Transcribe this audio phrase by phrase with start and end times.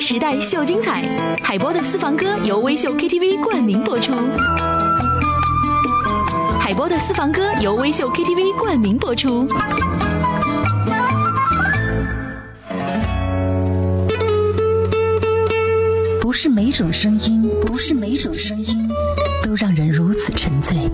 [0.00, 1.04] 时代秀精彩，
[1.42, 4.14] 海波的私房歌由微秀 KTV 冠名播出。
[6.58, 9.46] 海波的私房歌由微秀 KTV 冠名播出。
[16.22, 18.88] 不是每种声音，不是每种声音
[19.42, 20.90] 都让人如此沉醉。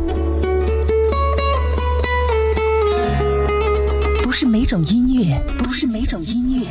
[4.25, 6.67] 不是每种音乐，不是每种音乐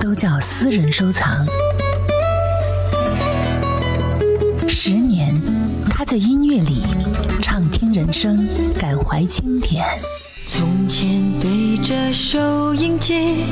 [0.00, 1.46] 都叫私人收藏。
[6.10, 6.82] 在音乐里
[7.40, 8.44] 畅听人生，
[8.76, 9.84] 感怀经典。
[10.48, 13.44] 从前对着收音机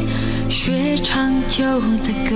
[0.49, 1.63] 学唱旧
[2.03, 2.35] 的歌。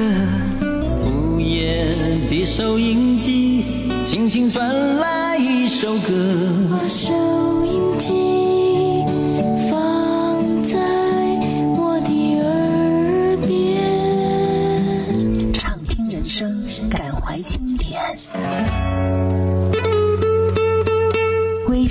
[1.04, 1.92] 午夜
[2.30, 3.64] 的收音机
[4.04, 6.12] 轻轻传来一首歌，
[6.70, 7.12] 把收
[7.66, 8.14] 音机
[9.68, 9.74] 放
[10.62, 10.78] 在
[11.74, 18.00] 我的耳边，畅听人生，感怀经典。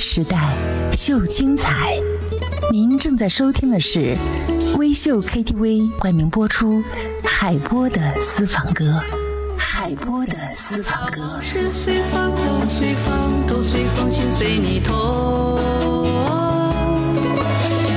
[0.02, 0.58] 时代
[0.98, 1.96] 秀精彩，
[2.72, 4.18] 您正在收听的是
[4.80, 6.84] 微秀 KTV 冠名播出
[7.24, 9.00] 海波的私房歌。
[9.56, 11.40] 海波的私房歌。
[11.40, 15.60] 是随风都随风，都随风，心随你痛。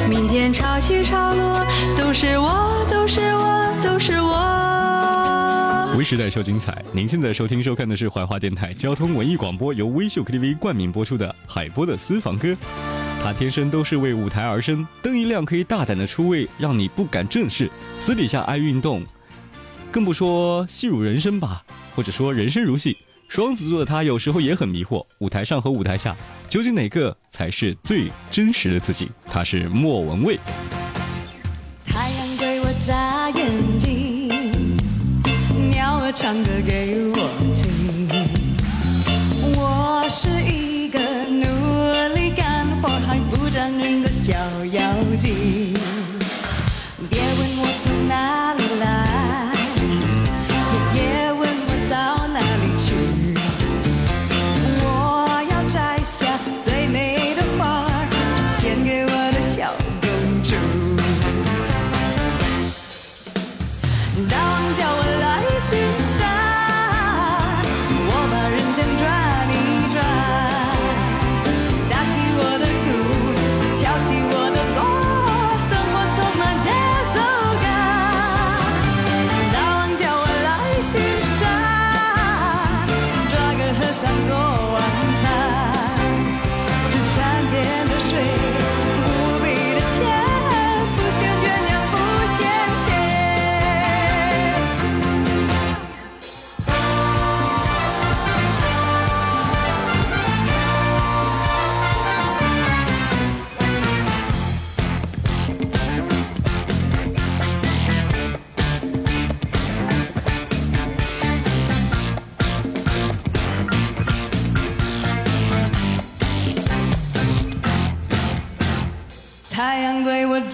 [0.06, 1.64] 明天潮起潮落，
[1.96, 2.63] 都是我，
[6.04, 12.54] 时代秀精彩，您现在收听收看的是怀化电台交通文艺广播，由微秀 KTV 冠名播出的海波的私房歌。
[13.22, 17.70] 他天生都是为舞台而生，灯一亮可以大胆的出位，让你不敢正视。
[17.98, 19.02] 私底下爱运动。
[19.90, 21.64] 更不说戏如人生吧，
[21.96, 22.94] 或者说人生如戏。
[23.26, 26.14] 双子座的他有时候也很迷惑，舞台上和舞台下
[26.46, 29.10] 究竟哪个才是最真实的自己？
[29.26, 30.38] 他是莫文蔚。
[31.86, 33.63] 太阳对我眨眼，
[36.14, 37.13] 唱歌给我。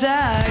[0.00, 0.49] 对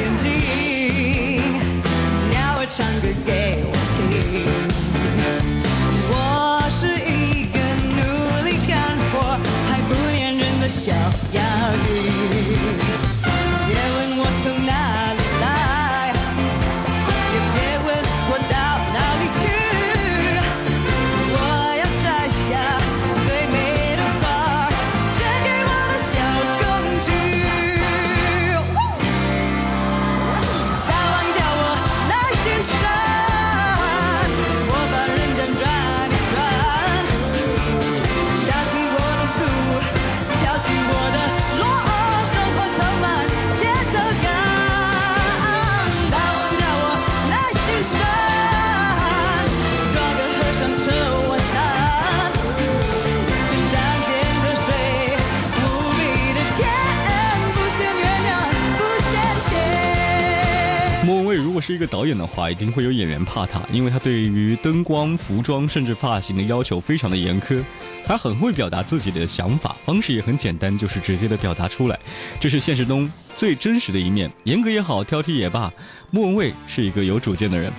[61.89, 67.63] 导演的话，一定会有演员怕他，因为他对于灯光、服装甚至发型的要求非常的严苛。
[68.05, 71.99] 他很会表达自己的想法，方式也很简单，就是直接的表达出来。
[72.39, 74.31] 这是现实中最真实的一面。
[74.45, 75.71] 严格也好，挑剔也罢，
[76.09, 77.71] 莫文蔚是一个有主见的人。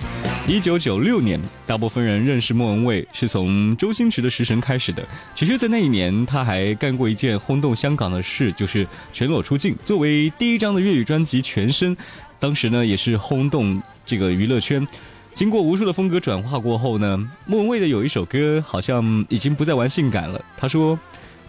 [0.47, 5.03] 一九九六年，大部分人认识莫文蔚是从周星驰的《食神》开始的。
[5.35, 9.75] 其实，在那一年，他还干过一件轰动香港的事，就是全裸出镜。
[9.83, 11.95] 作为第一张的粤语专辑《全身》。
[12.39, 13.79] 当时呢，也是轰动
[14.11, 14.85] 这个娱乐圈。
[15.33, 20.43] 经过无数的风格转化过后呢，莫文蔚的有一首歌好像已经不再玩性感了。
[20.57, 20.99] 他说，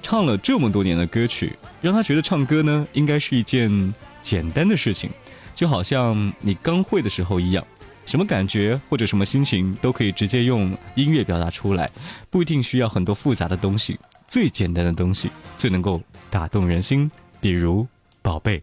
[0.00, 3.92] 唱了这么多年的歌曲，让他觉得唱歌呢应该是一件
[4.22, 5.10] 简单的事情，
[5.52, 7.66] 就好像你刚会的时候一样，
[8.06, 11.90] 什么感觉或者什么心情都可以直接用音乐表达出来，
[12.30, 13.98] 不一定需要很多复杂的东西，
[14.28, 16.00] 最简单的东西最能够
[16.30, 17.10] 打动人心，
[17.40, 17.84] 比如
[18.22, 18.62] 宝贝。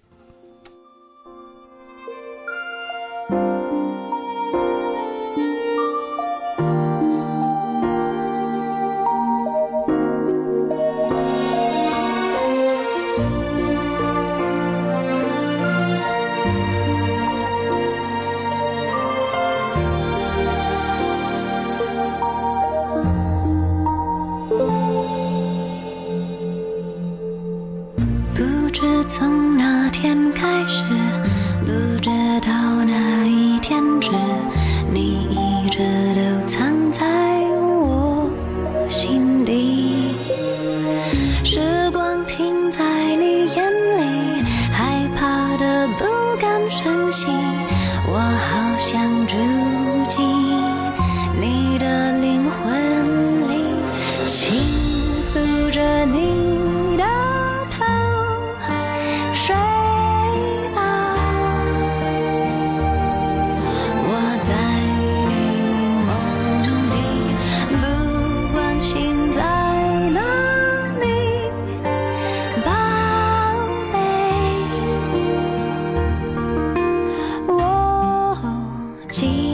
[79.11, 79.48] 记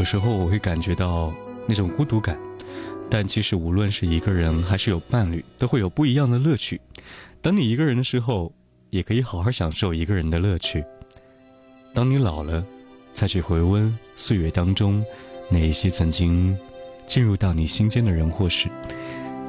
[0.00, 1.30] 有时候我会感觉到
[1.66, 2.34] 那种孤独感，
[3.10, 6.80] 但其实无论是一个人还是有伴侣，都会有不一样的乐趣。
[7.42, 8.50] 当你一个人的时候，
[8.88, 10.82] 也可以好好享受一个人的乐趣。
[11.92, 12.64] 当你老了，
[13.12, 15.04] 再去回温岁月当中
[15.50, 16.56] 那一些曾经
[17.06, 18.70] 进入到你心间的人或事；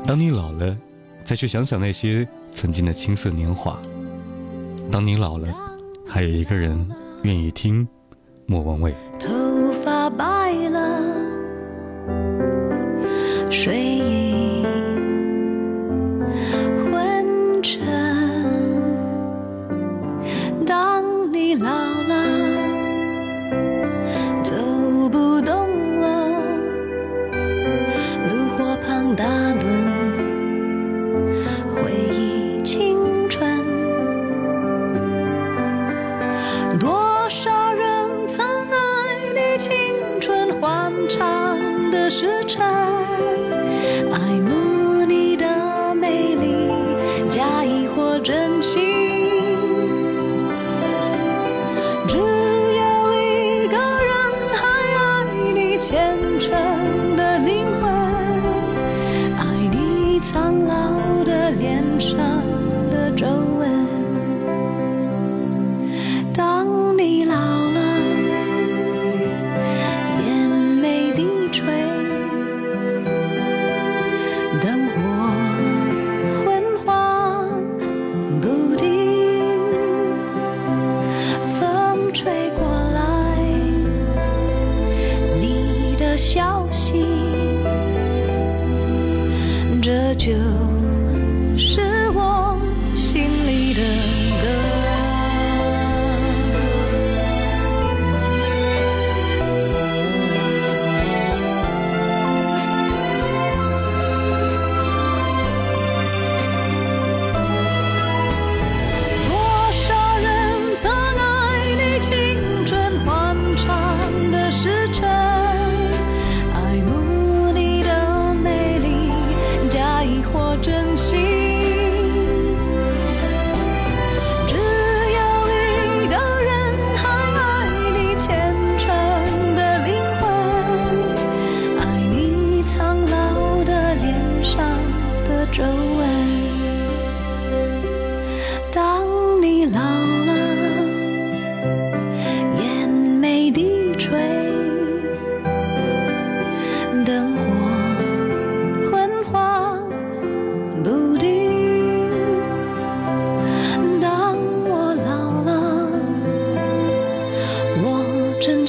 [0.05, 0.77] 当你老了，
[1.23, 3.81] 再去想想那些曾经的青涩年华。
[4.91, 5.47] 当你老了，
[6.05, 6.85] 还有一个人
[7.23, 7.87] 愿意听
[8.45, 8.93] 莫文蔚。”
[36.79, 41.59] 多少人曾爱你青春欢畅
[41.91, 42.80] 的时辰？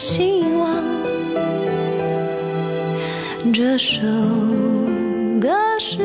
[0.04, 0.82] 希望
[3.54, 4.02] 这首
[5.40, 5.96] 歌是。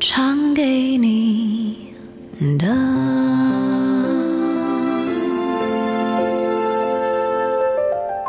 [0.00, 1.94] 唱给你
[2.58, 2.66] 的。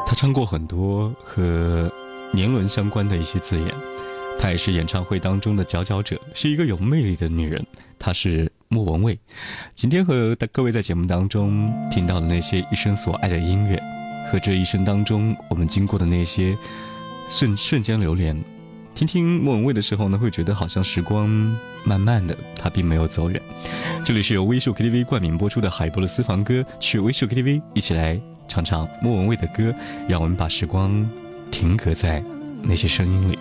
[0.05, 1.91] 他唱过很多和
[2.31, 3.73] 年轮相关的一些字眼，
[4.39, 7.65] 她也是演唱会当中的佼佼者，是一个有魅力的女人。
[7.97, 9.19] 她是莫文蔚。
[9.75, 13.79] 今天和各位在节目当中听到的那些一生所爱的音乐，
[14.31, 16.57] 和这一生当中我们经过的那些
[17.29, 18.35] 瞬瞬间流连，
[18.95, 21.29] 听听莫文蔚的时候呢，会觉得好像时光
[21.83, 23.39] 慢慢的，它并没有走远。
[24.03, 29.73] 这里是由微秀 KTV 冠名播出的海波的私房歌，去微秀 KTV 一起来唱唱莫文蔚的歌，
[30.09, 31.07] 让我们把时光
[31.51, 32.23] 停格在
[32.63, 33.37] 那些声音里。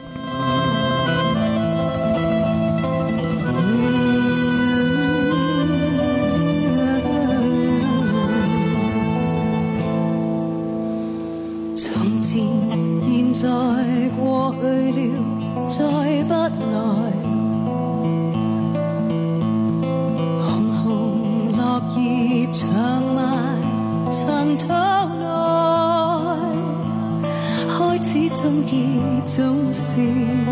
[28.03, 30.51] 始終結總是没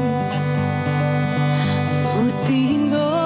[2.46, 3.19] 变改。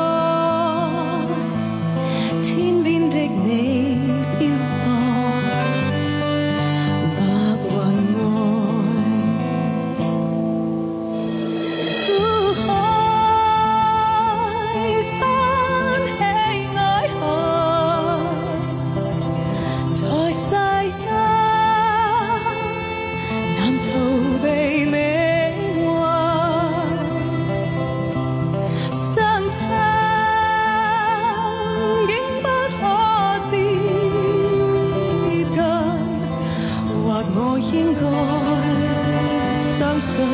[37.46, 40.24] 我应该相信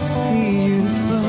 [0.00, 1.23] 是缘分。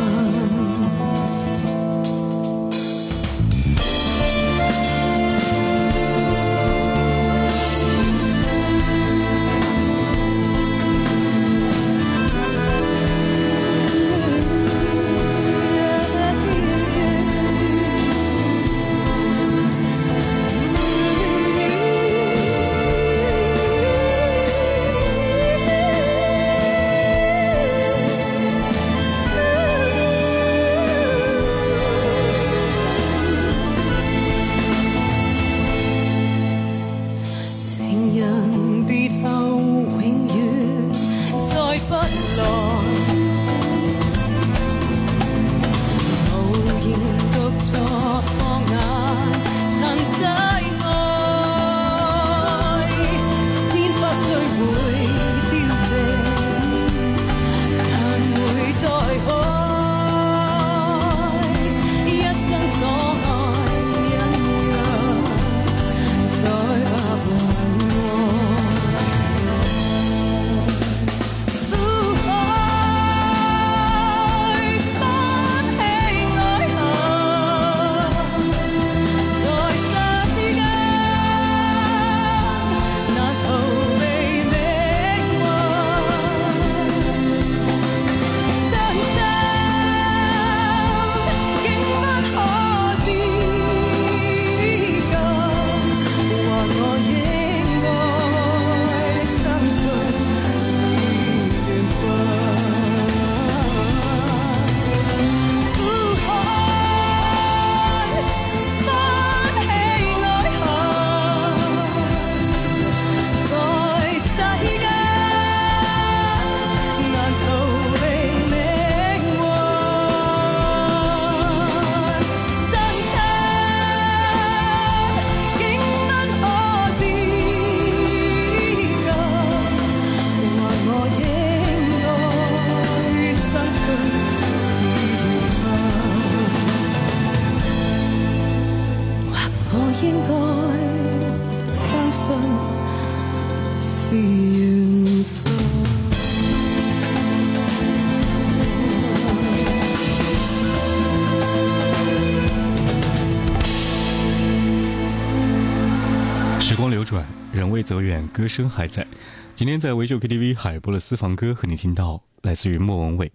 [156.76, 159.08] 时光流转，人未走远，歌声还在。
[159.56, 163.32] 今天在维秀 KTV 海波的私房歌，和你听到来自于莫文蔚。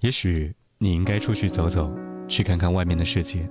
[0.00, 1.90] 也许你应该出去走走，
[2.28, 3.48] 去看看外面的世界，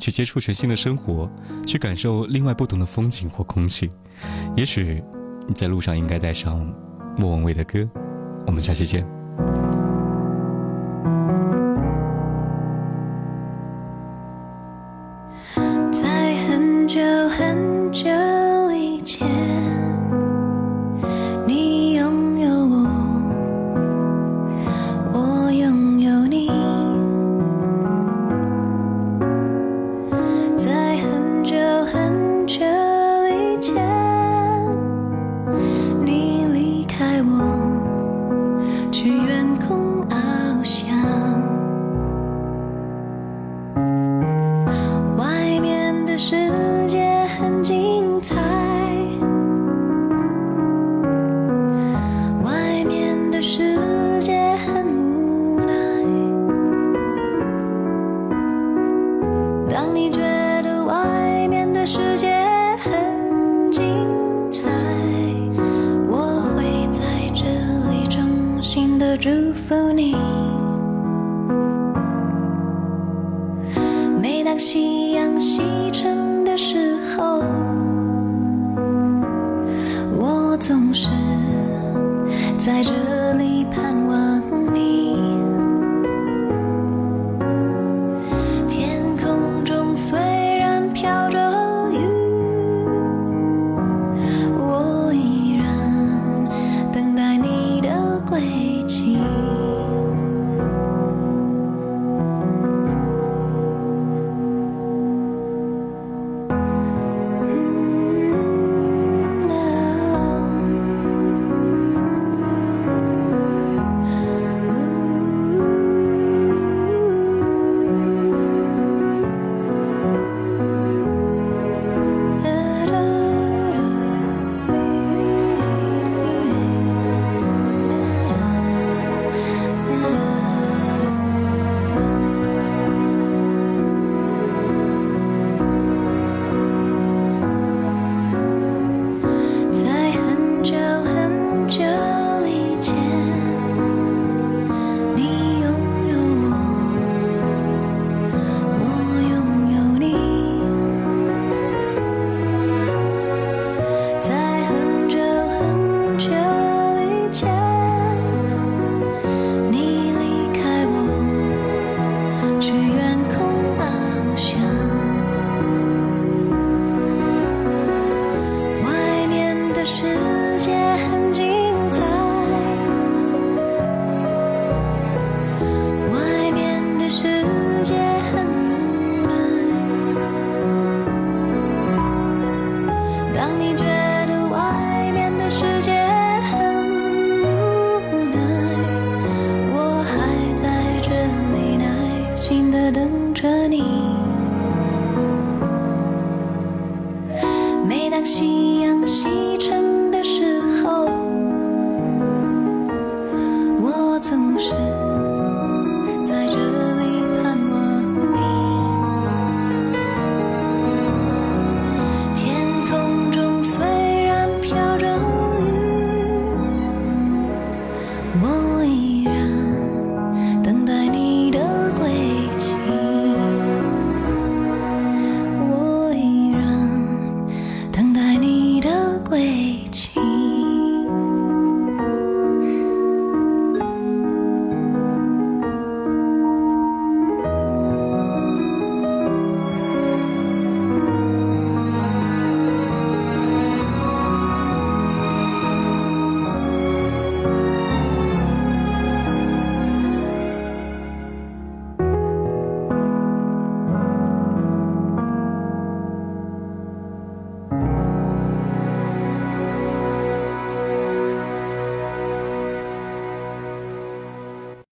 [0.00, 1.30] 去接触全新的生活，
[1.64, 3.88] 去感受另外不同的风景或空气。
[4.56, 5.00] 也许
[5.46, 6.66] 你在路上应该带上
[7.16, 7.88] 莫文蔚的歌。
[8.48, 9.15] 我们下期见。
[19.06, 19.45] 以